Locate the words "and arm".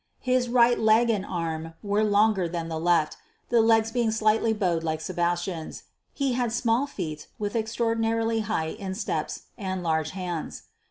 1.11-1.75